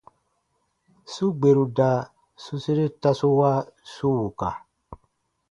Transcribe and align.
Su 1.13 1.25
gberu 1.39 1.65
da 1.79 1.91
su 2.43 2.55
sere 2.63 2.85
tasu 3.01 3.27
wa 3.39 3.53
su 3.93 4.05
wuka. 4.17 4.49